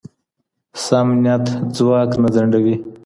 [0.85, 1.43] سم نیت
[1.75, 2.75] ځواک نه ځنډوي.